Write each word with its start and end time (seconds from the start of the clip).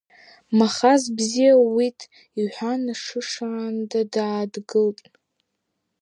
Махаз, 0.57 1.01
бзиа 1.15 1.53
ууит,— 1.63 1.99
иҳәан, 2.41 2.81
ашышаанда 2.93 4.01
даадгылт. 4.13 4.99